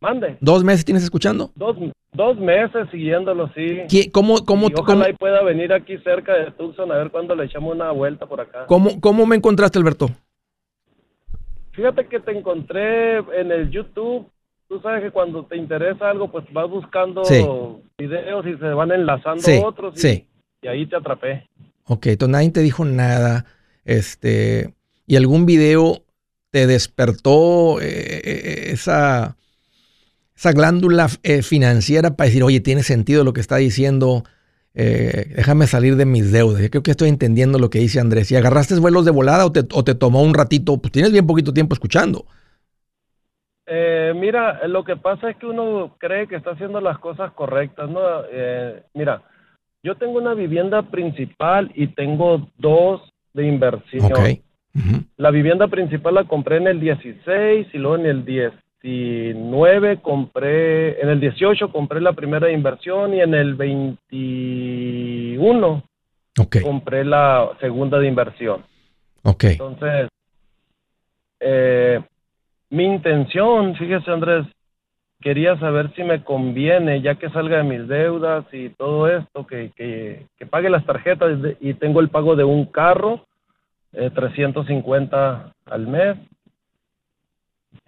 [0.00, 0.38] Mande.
[0.40, 1.50] ¿Dos meses tienes escuchando?
[1.56, 1.76] Dos,
[2.12, 4.10] dos meses siguiéndolo, sí.
[4.12, 5.18] ¿Cómo, cómo, ojalá cómo?
[5.18, 8.66] pueda venir aquí cerca de Tucson a ver cuándo le echamos una vuelta por acá.
[8.66, 10.08] ¿Cómo, cómo me encontraste, Alberto?
[11.72, 14.28] Fíjate que te encontré en el YouTube
[14.68, 17.22] tú sabes que cuando te interesa algo, pues vas buscando
[17.98, 20.26] videos y se van enlazando otros y,
[20.62, 21.48] y, ahí te atrapé.
[21.84, 23.46] Ok, entonces nadie te dijo nada,
[23.84, 24.74] este,
[25.06, 26.02] y algún video
[26.50, 29.36] te despertó eh, eh, esa,
[30.36, 34.24] esa glándula eh, financiera para decir, oye, tiene sentido lo que está diciendo,
[34.74, 36.62] déjame salir de mis deudas.
[36.62, 38.30] Yo creo que estoy entendiendo lo que dice Andrés.
[38.30, 40.76] ¿Y agarraste vuelos de volada o te, o te tomó un ratito?
[40.76, 42.26] Pues tienes bien poquito tiempo escuchando.
[43.70, 47.90] Eh, mira, lo que pasa es que uno cree que está haciendo las cosas correctas,
[47.90, 48.00] ¿no?
[48.30, 49.20] Eh, mira,
[49.82, 53.02] yo tengo una vivienda principal y tengo dos
[53.34, 54.10] de inversión.
[55.16, 61.10] La vivienda principal la compré en el 16 y luego en el 19 compré, en
[61.10, 65.82] el 18 compré la primera de inversión y en el 21
[66.62, 68.64] compré la segunda de inversión.
[69.24, 69.44] Ok.
[69.44, 70.08] Entonces,
[71.40, 72.00] eh,
[72.70, 74.46] mi intención, fíjese Andrés,
[75.20, 79.72] quería saber si me conviene, ya que salga de mis deudas y todo esto, que,
[79.74, 83.26] que, pague las tarjetas y tengo el pago de un carro,
[83.92, 86.16] eh, 350 al mes.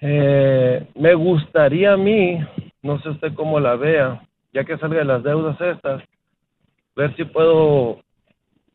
[0.00, 2.40] Eh, me gustaría a mí,
[2.82, 6.02] no sé usted cómo la vea, ya que salga de las deudas estas,
[6.96, 8.00] ver si puedo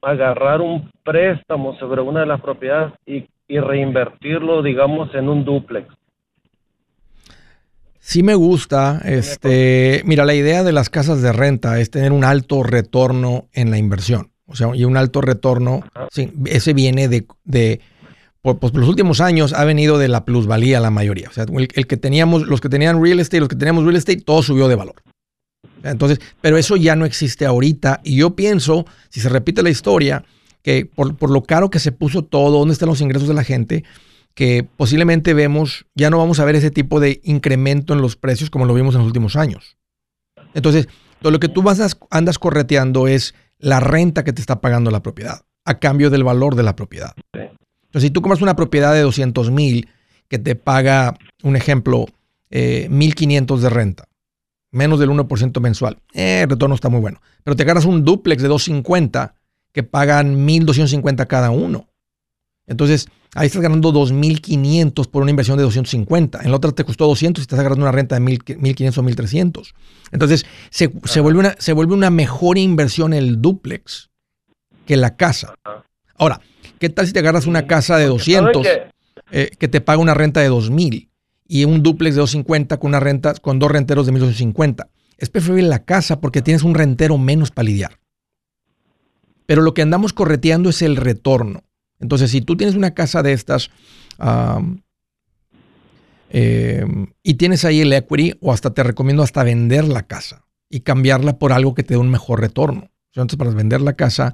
[0.02, 5.88] agarrar un préstamo sobre una de las propiedades y y reinvertirlo, digamos, en un duplex.
[8.00, 12.24] Sí me gusta, este, mira, la idea de las casas de renta es tener un
[12.24, 15.82] alto retorno en la inversión, o sea, y un alto retorno,
[16.12, 17.82] sí, ese viene de, de
[18.44, 21.68] por, pues, los últimos años ha venido de la plusvalía la mayoría, o sea, el,
[21.74, 24.68] el, que teníamos, los que tenían real estate, los que teníamos real estate, todo subió
[24.68, 24.96] de valor.
[25.84, 30.24] Entonces, pero eso ya no existe ahorita y yo pienso, si se repite la historia,
[30.66, 33.84] que por, lo caro que se puso todo, dónde están los ingresos de la gente,
[34.34, 38.50] que posiblemente vemos, ya no vamos a ver ese tipo de incremento en los precios
[38.50, 39.78] como lo vimos en los últimos años.
[40.56, 40.88] Entonces,
[41.22, 45.04] todo lo que tú vas andas correteando es la renta que te está pagando la
[45.04, 47.14] propiedad a cambio del valor de la propiedad.
[47.34, 49.88] Entonces, si tú compras una propiedad de 200 mil
[50.28, 52.08] que te paga, un ejemplo,
[52.50, 54.08] eh, 1.500 de renta,
[54.72, 57.22] menos del 1% mensual, eh, el retorno está muy bueno.
[57.44, 59.36] Pero te ganas un duplex de 250
[59.76, 61.90] que pagan 1.250 cada uno.
[62.66, 66.40] Entonces, ahí estás ganando 2.500 por una inversión de 250.
[66.44, 69.74] En la otra te costó 200 y estás ganando una renta de 1.500 o 1.300.
[70.14, 70.88] Entonces, se,
[71.20, 74.12] vuelve una, se vuelve una mejor inversión el duplex
[74.86, 75.56] que la casa.
[76.16, 76.40] Ahora,
[76.80, 78.66] ¿qué tal si te agarras una casa de 200
[79.32, 81.10] eh, que te paga una renta de 2.000
[81.50, 84.88] y un duplex de 250 con, una renta, con dos renteros de 1.250?
[85.18, 88.00] Es preferible la casa porque tienes un rentero menos para lidiar.
[89.46, 91.64] Pero lo que andamos correteando es el retorno.
[92.00, 93.70] Entonces, si tú tienes una casa de estas
[96.30, 100.42] em, y tienes ahí el equity, o hasta te recomiendo hasta vender la casa.
[100.68, 102.90] y cambiarla por algo que te dé un mejor retorno.
[103.14, 104.34] Entonces, para vender la casa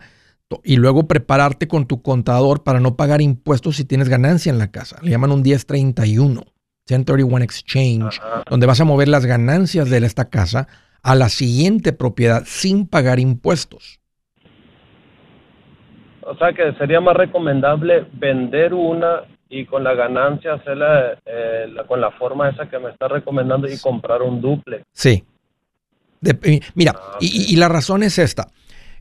[0.63, 4.71] y luego prepararte con tu contador para no pagar impuestos si tienes ganancia en la
[4.71, 4.97] casa.
[5.01, 6.43] Le llaman un 1031,
[6.89, 8.19] 1031 Exchange,
[8.49, 10.67] donde vas a mover las ganancias de esta casa
[11.03, 14.00] a la siguiente propiedad sin pagar impuestos.
[16.23, 21.99] O sea que sería más recomendable vender una y con la ganancia hacerla eh, con
[21.99, 24.83] la forma esa que me está recomendando y comprar un duple.
[24.93, 25.23] Sí.
[26.73, 28.47] mira, ah, y, la razón es esta.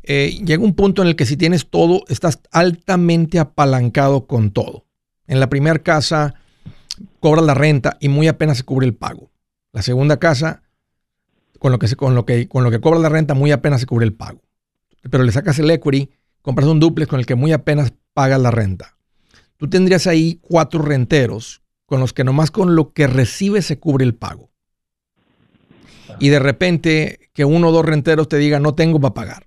[0.03, 4.85] Eh, llega un punto en el que si tienes todo, estás altamente apalancado con todo.
[5.29, 6.35] En la primera casa
[7.21, 9.31] cobras la renta y muy apenas se cubre el pago.
[9.73, 10.63] La segunda casa,
[11.61, 13.87] con lo que, con lo que, con lo que cobras la renta, muy apenas se
[13.87, 14.41] cubre el pago.
[15.09, 16.11] Pero le sacas el equity,
[16.43, 18.97] compras un duplex con el que muy apenas pagas la renta
[19.61, 24.07] tú tendrías ahí cuatro renteros con los que nomás con lo que recibes se cubre
[24.07, 24.51] el pago.
[26.19, 29.47] Y de repente que uno o dos renteros te digan no tengo para pagar.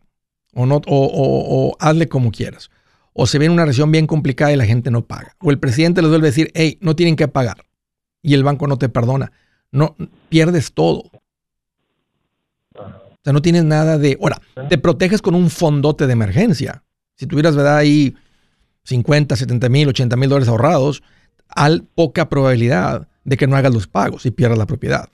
[0.53, 2.69] O, no, o, hazle como quieras.
[3.11, 5.35] O se viene una recesión bien complicada y la gente no paga.
[5.39, 7.65] O el presidente les vuelve a decir, hey, no tienen que pagar.
[8.21, 9.31] Y el banco no te perdona.
[9.71, 9.95] No,
[10.29, 11.09] pierdes todo.
[12.75, 14.17] O sea, no tienes nada de...
[14.21, 16.82] Ahora, te proteges con un fondote de emergencia.
[17.15, 17.77] Si tuvieras, ¿verdad?
[17.77, 18.15] Ahí
[18.83, 21.03] 50, 70 mil, 80 mil dólares ahorrados,
[21.47, 25.09] hay poca probabilidad de que no hagas los pagos y pierdas la propiedad.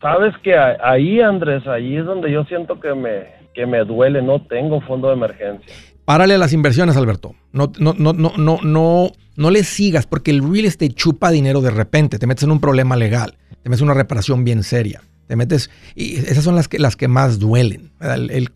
[0.00, 4.40] Sabes que ahí, Andrés, ahí es donde yo siento que me, que me duele, no
[4.46, 5.74] tengo fondo de emergencia.
[6.06, 7.34] Párale a las inversiones, Alberto.
[7.52, 11.60] No, no, no, no, no, no, no le sigas porque el real estate chupa dinero
[11.60, 12.18] de repente.
[12.18, 15.02] Te metes en un problema legal, te metes en una reparación bien seria.
[15.30, 17.92] Te metes, y esas son las que, las que más duelen.
[18.00, 18.48] El,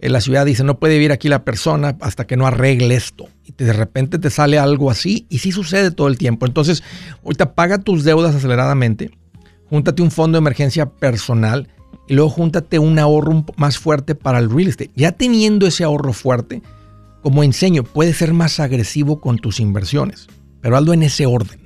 [0.00, 3.28] la ciudad dice, no puede vivir aquí la persona hasta que no arregle esto.
[3.44, 6.44] Y de repente te sale algo así, y sí sucede todo el tiempo.
[6.44, 6.82] Entonces,
[7.22, 9.12] ahorita paga tus deudas aceleradamente,
[9.70, 11.68] júntate un fondo de emergencia personal,
[12.08, 14.90] y luego júntate un ahorro más fuerte para el real estate.
[14.96, 16.60] Ya teniendo ese ahorro fuerte,
[17.22, 20.26] como enseño, puedes ser más agresivo con tus inversiones,
[20.60, 21.65] pero hazlo en ese orden.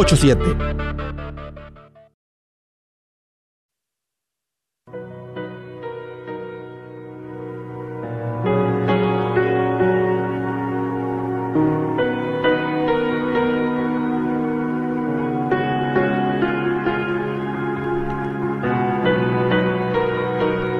[0.01, 0.81] 844-748-8887.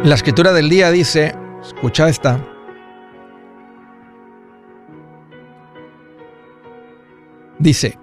[0.03, 2.43] La escritura del día dice, escucha esta,
[7.59, 7.97] dice,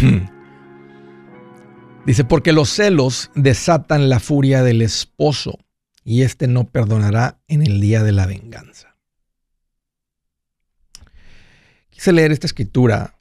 [2.06, 5.58] dice, porque los celos desatan la furia del esposo
[6.04, 8.96] y éste no perdonará en el día de la venganza.
[11.90, 13.18] Quise leer esta escritura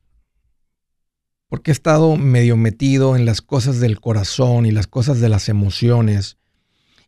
[1.48, 5.48] porque he estado medio metido en las cosas del corazón y las cosas de las
[5.50, 6.38] emociones.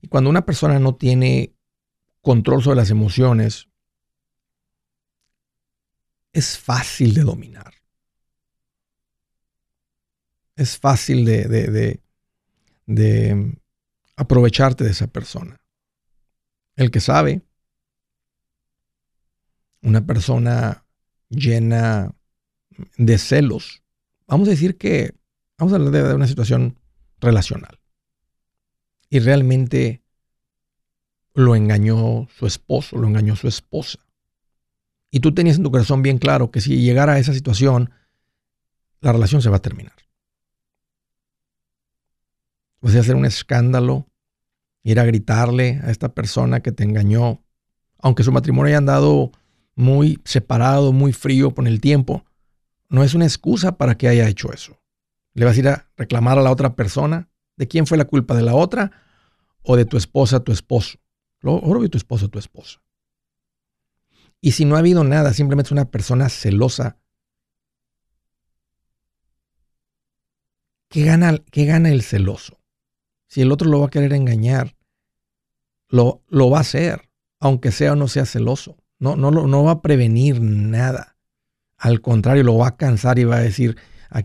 [0.02, 1.56] Y cuando una persona no tiene
[2.22, 3.68] control sobre las emociones,
[6.32, 7.77] es fácil de dominar.
[10.58, 12.02] Es fácil de, de,
[12.86, 13.58] de
[14.18, 15.62] aprovecharte de esa persona.
[16.76, 17.42] El que sabe,
[19.82, 20.84] una persona
[21.30, 22.14] llena
[22.98, 23.82] de celos,
[24.28, 25.16] Vamos a decir que,
[25.58, 26.78] vamos a hablar de, una situación
[27.20, 27.80] relacional.
[29.10, 30.04] Y realmente
[31.34, 34.00] lo engañó su esposo, lo engañó su esposa.
[35.10, 37.92] Y tú tenías en tu corazón bien claro que si llegara a esa situación,
[39.00, 39.96] la relación se va a terminar.
[42.82, 44.08] O sea, hacer un escándalo,
[44.84, 47.44] ir a gritarle a esta persona que te engañó,
[48.00, 49.32] aunque su matrimonio haya andado
[49.76, 52.26] muy separado, muy frío con el tiempo,
[52.90, 54.80] no es una excusa para que haya hecho eso.
[55.34, 57.30] ¿Le vas a ir a reclamar a la otra persona?
[57.58, 58.36] ¿De quién fue la culpa?
[58.36, 58.92] ¿De la otra
[59.62, 61.00] o de tu esposa, tu esposo?
[61.44, 62.82] Obvio que tu esposo tu esposa.
[64.42, 66.98] Y si no ha habido nada, simplemente es una persona celosa,
[70.90, 72.57] ¿qué gana, qué gana el celoso?
[73.28, 74.76] Si el otro lo va a querer engañar,
[75.90, 77.10] lo, lo va a hacer,
[77.40, 78.78] aunque sea o no sea celoso.
[79.00, 81.18] No, no, no va a prevenir nada.
[81.78, 83.78] Al contrario, lo va a cansar y va a decir,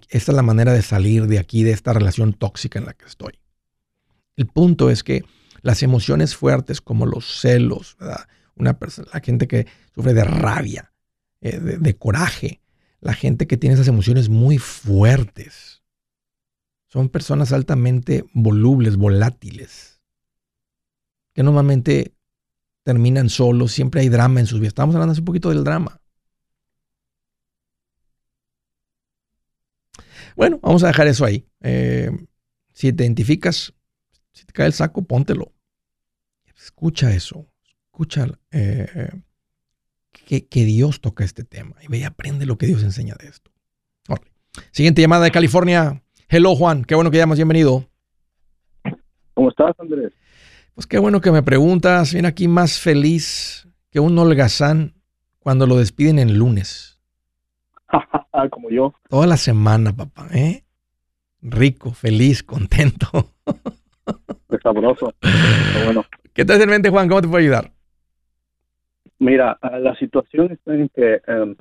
[0.08, 3.04] esta es la manera de salir de aquí, de esta relación tóxica en la que
[3.04, 3.38] estoy.
[4.36, 5.24] El punto es que
[5.60, 7.96] las emociones fuertes como los celos,
[8.54, 10.92] Una persona, la gente que sufre de rabia,
[11.40, 12.60] eh, de, coraje,
[13.00, 15.81] la gente que tiene esas emociones muy fuertes,
[16.92, 20.02] son personas altamente volubles, volátiles,
[21.32, 22.12] que normalmente
[22.82, 24.72] terminan solos, siempre hay drama en sus vidas.
[24.72, 26.02] Estamos hablando hace un poquito del drama.
[30.36, 31.46] Bueno, vamos a dejar eso ahí.
[31.62, 32.10] Eh,
[32.74, 33.72] si te identificas,
[34.32, 35.50] si te cae el saco, póntelo.
[36.54, 37.48] Escucha eso.
[37.86, 39.08] Escucha eh,
[40.26, 41.74] que, Dios toca este tema.
[41.80, 43.50] Y ve y aprende lo que Dios enseña de esto.
[44.72, 46.02] Siguiente llamada de California.
[46.34, 46.86] Hello, Juan.
[46.86, 47.36] Qué bueno que llamas.
[47.36, 47.84] Bienvenido.
[49.34, 50.14] ¿Cómo estás, Andrés?
[50.74, 52.14] Pues qué bueno que me preguntas.
[52.14, 54.94] Viene aquí más feliz que un holgazán
[55.40, 56.98] cuando lo despiden en lunes.
[58.50, 58.94] Como yo.
[59.10, 60.64] Toda la semana, papá, ¿eh?
[61.42, 63.34] Rico, feliz, contento.
[64.62, 65.12] Sabroso.
[65.84, 66.02] bueno.
[66.32, 67.10] ¿Qué te hace en mente, Juan?
[67.10, 67.72] ¿Cómo te puedo ayudar?
[69.18, 71.56] Mira, ah, la situación está en que em,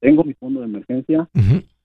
[0.00, 1.28] tengo mi fondo de emergencia,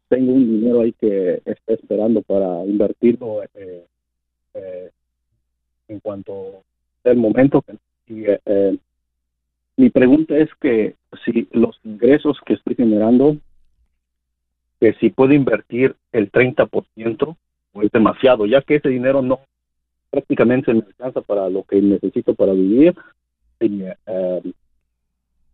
[0.08, 3.86] tengo un dinero ahí que está esperando para invertirlo eh,
[4.54, 4.92] eh,
[5.88, 6.64] en cuanto
[7.04, 7.64] el momento.
[8.08, 8.78] Y, eh,
[9.78, 10.96] mi pregunta es que
[11.26, 13.38] si los ingresos que estoy generando,
[14.80, 17.36] que si puedo invertir el 30%
[17.74, 19.42] o es demasiado, ya que ese dinero no
[20.10, 22.96] prácticamente me alcanza para lo que necesito para vivir
[23.60, 24.42] y, eh,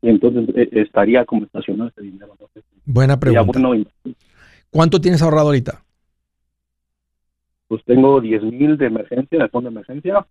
[0.02, 2.36] entonces eh, estaría como estacionado ese dinero.
[2.86, 3.60] Buena pregunta.
[4.72, 5.84] ¿Cuánto tienes ahorrado ahorita?
[7.68, 10.26] Pues tengo 10 mil de emergencia, de fondo de emergencia.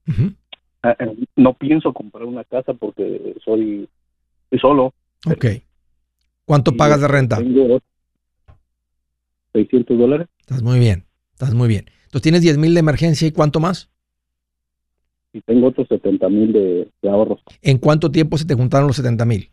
[0.82, 3.88] Ah, eh, no pienso comprar una casa porque soy,
[4.60, 4.94] solo.
[5.26, 5.46] Ok.
[6.46, 7.36] ¿Cuánto pagas de renta?
[7.36, 7.80] Tengo
[9.52, 10.28] 600 dólares.
[10.40, 11.84] Estás muy bien, estás muy bien.
[12.04, 13.90] Entonces tienes 10 mil de emergencia y cuánto más?
[15.32, 17.40] Y tengo otros 70 mil de, ahorros.
[17.62, 19.50] ¿En cuánto tiempo se te juntaron los 70 mil?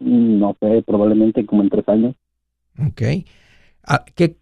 [0.00, 2.14] Mm, no sé, probablemente como en tres años.
[2.78, 3.02] Ok.
[3.86, 4.36] Ah, ¿Qué,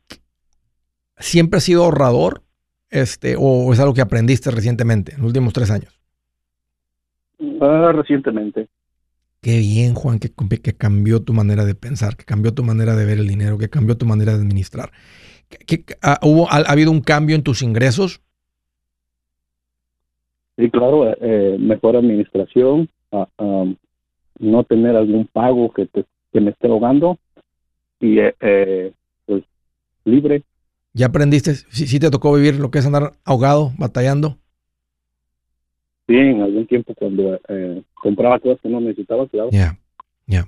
[1.19, 2.43] ¿Siempre has sido ahorrador
[2.91, 6.01] este, o es algo que aprendiste recientemente, en los últimos tres años?
[7.61, 8.69] Ah, recientemente.
[9.41, 13.05] Qué bien, Juan, que, que, cambió tu manera de pensar, que cambió tu manera de
[13.05, 14.91] ver el dinero, que cambió tu manera de administrar.
[16.01, 18.23] ha, hubo, ha, habido un cambio en tus ingresos?
[20.57, 23.27] Sí, claro, eh, eh, mejor administración, ah,
[24.39, 25.89] no tener algún pago que,
[26.33, 27.19] que me esté ahogando
[28.01, 28.95] y eh, pues
[30.05, 30.43] libre.
[30.93, 31.55] ¿Ya aprendiste?
[31.55, 34.39] ¿Sí, te tocó vivir lo que es andar ahogado, batallando?
[36.07, 39.49] Sí, en algún tiempo cuando eh, compraba cosas que no necesitaba, claro.
[39.51, 39.79] Ya,
[40.27, 40.47] ya.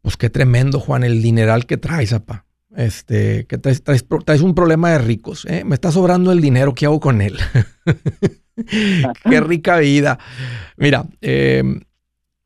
[0.00, 2.46] Pues qué tremendo, Juan, el dineral que traes, apa.
[2.76, 5.44] Este, que traes, traes, un problema de ricos.
[5.46, 5.64] ¿eh?
[5.64, 7.36] Me está sobrando el dinero, ¿qué hago con él?
[9.30, 10.18] qué rica vida.
[10.76, 11.62] Mira, eh,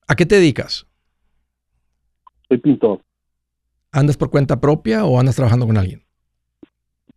[0.09, 0.87] ¿a qué te dedicas?
[2.49, 3.01] Soy pintor.
[3.93, 6.03] ¿Andas por cuenta propia o andas trabajando con alguien?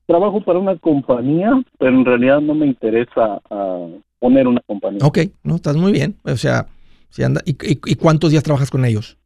[0.06, 3.88] Trabajo para una compañía, pero en realidad no me interesa ah,
[4.20, 5.00] poner una compañía.
[5.02, 6.18] Ok, no, estás muy bien.
[6.24, 6.68] O sea,
[7.10, 9.18] si anda, ¿y, cuántos días trabajas con ellos?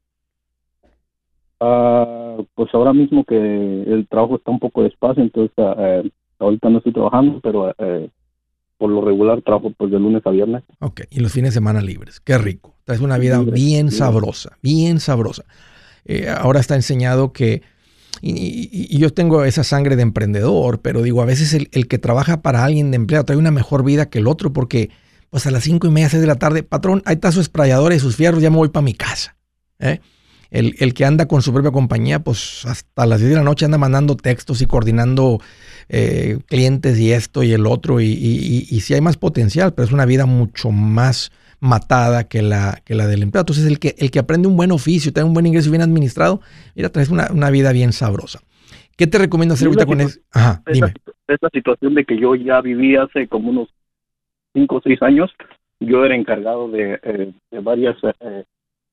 [1.60, 6.70] Ah, pues ahora mismo que el trabajo está un poco despacio, entonces ah, eh, ahorita
[6.70, 8.10] no estoy trabajando, pero eh,
[8.78, 10.64] por lo regular trabajo pues de lunes a viernes.
[10.80, 12.20] Ok, y los fines de semana libres.
[12.20, 12.76] Qué rico.
[12.86, 15.46] Traes una vida bien sabrosa, bien sabrosa.
[16.06, 17.62] Eh, ahora está enseñado que,
[18.22, 22.64] y, yo tengo esa sangre de emprendedor, pero digo, a veces el, que trabaja para
[22.64, 24.90] alguien de empleado trae una mejor vida que el otro porque
[25.30, 27.94] pues a las cinco y media, seis de la tarde, patrón, ahí está su esprayador
[27.94, 29.38] y sus fierros, ya me voy para mi casa.
[29.78, 30.00] ¿eh?
[30.50, 33.78] El, que anda con su propia compañía, pues hasta las 10 de la noche anda
[33.78, 35.40] mandando textos y coordinando
[35.88, 38.02] eh, clientes y esto y el otro.
[38.02, 42.42] Y, y, y, sí hay más potencial, pero es una vida mucho más matada que
[42.42, 43.44] la, que la del empleado.
[43.44, 46.42] Entonces, el que, el que aprende un buen oficio, tiene un buen ingreso bien administrado,
[46.76, 48.40] mira, traes una, una vida bien sabrosa.
[48.98, 50.20] ¿Qué te recomiendo hacer ahorita con eso?
[50.34, 50.94] Ajá, dime.
[51.54, 53.70] Situación de que yo ya viví hace como unos
[54.54, 55.32] 5 o 6 años,
[55.80, 57.32] yo era encargado de, eh,
[57.62, 58.44] varias eh,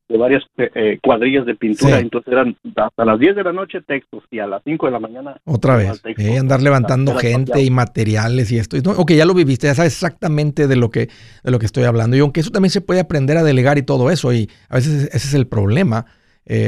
[0.08, 3.80] de varias eh, eh, cuadrillas de pintura, entonces eran hasta las 10 de la noche
[3.80, 5.36] textos y a las 5 de la mañana...
[5.44, 8.76] Otra vez, eh, andar levantando gente y materiales y esto.
[8.96, 11.08] ok, ya lo viviste, ya sabes exactamente de lo, que,
[11.42, 12.16] de lo que estoy hablando.
[12.16, 15.08] Y aunque eso también se puede aprender a delegar y todo eso, y a veces
[15.12, 16.06] ese es el problema,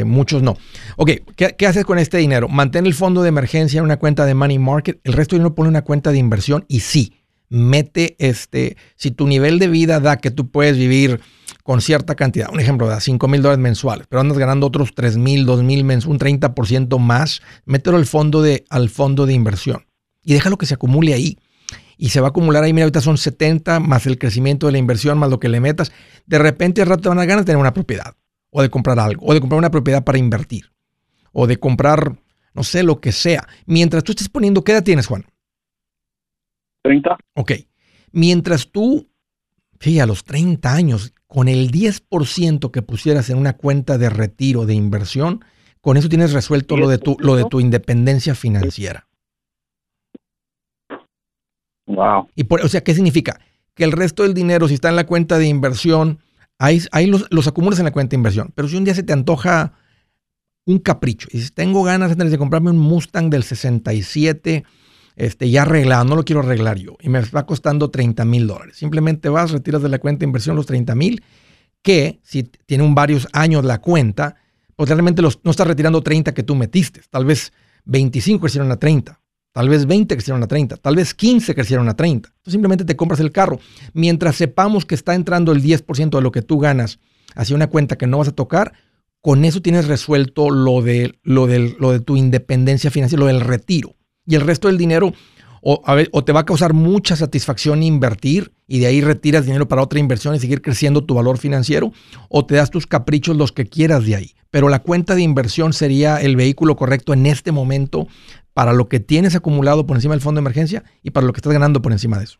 [0.05, 0.57] muchos no.
[0.97, 2.49] Ok, ¿qué, ¿qué, haces con este dinero?
[2.49, 5.55] Mantén el fondo de emergencia en una cuenta de money market, el resto del dinero
[5.55, 7.18] pone una cuenta de inversión y sí,
[7.49, 11.21] mete este, si tu nivel de vida da que tú puedes vivir
[11.63, 15.17] con cierta cantidad, un ejemplo, da 5 mil dólares mensuales, pero andas ganando otros 3
[15.17, 19.89] mil, 2 mil un 30% más, mételo al fondo, de, al fondo de inversión
[20.29, 21.39] y déjalo que se acumule ahí.
[21.97, 24.79] Y se va a acumular ahí, mira, ahorita son 70 más el crecimiento de la
[24.79, 25.91] inversión, más lo que le metas.
[26.27, 28.15] De repente al rato te van a ganas de tener una propiedad,
[28.51, 30.71] o de comprar algo, o de comprar una propiedad para invertir,
[31.33, 32.21] o de comprar,
[32.53, 33.49] no sé, lo que sea.
[33.65, 35.25] Mientras tú estés poniendo, ¿qué edad tienes, Juan?
[36.89, 37.19] 30.
[37.35, 37.53] Ok.
[38.13, 39.09] Mientras tú,
[39.79, 44.65] fíjate, a los 30 años, con el 10% que pusieras en una cuenta de retiro
[44.65, 45.45] de inversión,
[45.83, 49.07] con eso tienes resuelto lo de tu, lo de tu independencia financiera.
[51.87, 52.29] Wow.
[52.35, 53.41] Y por, o sea, ¿qué significa?
[53.75, 56.19] Que el resto del dinero, si está en la cuenta de inversión,
[56.59, 58.53] ahí, ahí los, los, acumulas en la cuenta de inversión.
[58.55, 59.75] Pero si un día se te antoja
[60.65, 64.65] un capricho, y si tengo ganas de comprarme un Mustang del 67
[65.19, 68.77] este, ya arreglado, no lo quiero arreglar yo, y me está costando 30 mil dólares.
[68.77, 71.25] Simplemente vas, retiras de la cuenta de inversión los 30 mil,
[71.83, 74.37] que si tiene un varios años la cuenta,
[74.77, 77.53] pues realmente los, no estás retirando 30 que tú metiste, tal vez
[77.87, 79.21] 25 crecieron a 30,
[79.53, 82.33] tal vez 20 crecieron a 30, tal vez 15 crecieron a 30.
[82.41, 83.59] Tú simplemente te compras el carro.
[83.95, 87.01] Mientras sepamos que está entrando el 10% de lo que tú ganas
[87.35, 88.73] hacia una cuenta que no vas a tocar,
[89.21, 93.98] con eso tienes resuelto lo de, lo lo de tu independencia financiera, lo del retiro
[94.29, 95.13] y el resto del dinero
[95.61, 99.83] o, o, te va a causar mucha satisfacción invertir y de ahí retiras dinero para
[99.83, 101.91] otra inversión y seguir creciendo tu valor financiero,
[102.29, 104.31] o te das tus caprichos los que quieras de ahí.
[104.51, 108.07] Pero la cuenta de inversión sería el vehículo correcto en este momento
[108.55, 111.39] para lo que tienes acumulado por encima del fondo de emergencia y para lo que
[111.39, 112.39] estás ganando por encima de eso.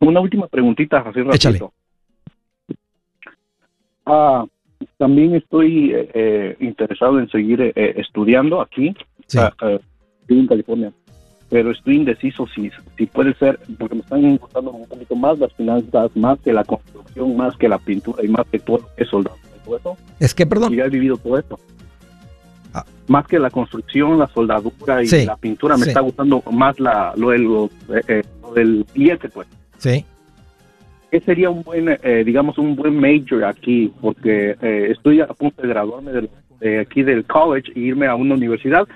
[0.00, 1.60] Una última preguntita, así Échale.
[4.06, 4.44] Ah,
[4.96, 8.94] también estoy eh, eh, interesado en seguir eh, estudiando aquí
[9.38, 10.92] estoy en California,
[11.50, 15.52] pero estoy indeciso si, si puede ser, porque me están gustando un poquito más las
[15.54, 19.22] finanzas, más que la construcción, más que la pintura y más que todo eso.
[19.64, 19.96] Todo eso.
[20.20, 20.72] Es que, perdón.
[20.72, 21.58] Y ya he vivido todo esto.
[22.72, 22.84] Ah.
[23.08, 27.30] Más que la construcción, la soldadura y la pintura, me está gustando más la, lo,
[27.30, 27.68] del,
[28.06, 28.22] eh,
[28.54, 29.48] del billete, pues.
[29.78, 30.04] Sí.
[31.10, 33.92] ¿Qué sería un buen, eh, digamos, un buen major aquí?
[34.00, 36.12] Porque eh, estoy a punto de graduarme
[36.60, 38.86] de aquí del college e irme a una universidad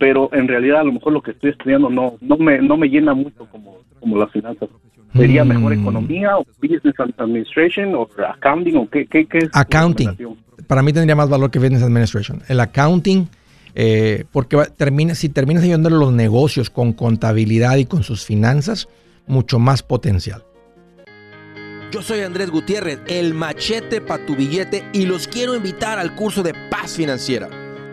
[0.00, 2.88] pero en realidad a lo mejor lo que estoy estudiando no no me no me
[2.88, 4.68] llena mucho como como las finanzas
[5.14, 5.80] sería mejor mm.
[5.80, 10.16] economía o business administration o accounting o qué qué, qué es accounting
[10.66, 13.28] para mí tendría más valor que business administration el accounting
[13.74, 18.88] eh, porque termina, si terminas ayudando a los negocios con contabilidad y con sus finanzas,
[19.26, 20.44] mucho más potencial.
[21.92, 26.42] Yo soy Andrés Gutiérrez, el machete para tu billete, y los quiero invitar al curso
[26.42, 27.48] de paz financiera.